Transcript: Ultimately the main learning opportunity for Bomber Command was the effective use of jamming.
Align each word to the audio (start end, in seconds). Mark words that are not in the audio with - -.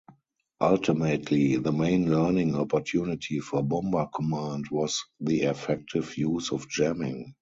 Ultimately 0.61 1.57
the 1.57 1.71
main 1.71 2.09
learning 2.09 2.55
opportunity 2.55 3.39
for 3.39 3.61
Bomber 3.61 4.07
Command 4.07 4.65
was 4.71 5.03
the 5.19 5.41
effective 5.43 6.17
use 6.17 6.51
of 6.51 6.67
jamming. 6.67 7.29